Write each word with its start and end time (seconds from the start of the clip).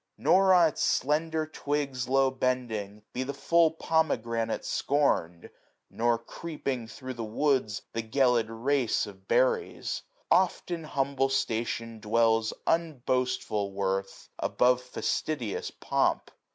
Nor, 0.17 0.51
on 0.55 0.69
its 0.69 0.81
slender 0.81 1.45
twigs 1.45 2.05
680 2.05 2.15
I.ow 2.17 2.29
bending, 2.31 3.01
be 3.13 3.21
the 3.21 3.35
full 3.35 3.69
pomegranate 3.69 4.65
scorn'd 4.65 5.43
j 5.43 5.49
Nor, 5.91 6.17
creeping 6.17 6.87
thro* 6.87 7.13
the 7.13 7.23
woods, 7.23 7.83
the 7.93 8.01
gelid 8.01 8.47
race 8.49 9.05
Of 9.05 9.27
berries. 9.27 10.01
Oft 10.31 10.71
in 10.71 10.85
humble 10.85 11.29
station 11.29 11.99
dwells 11.99 12.51
Unboastful 12.65 13.73
worth, 13.73 14.27
above 14.39 14.81
fastidious 14.81 15.69
pomp. 15.69 16.31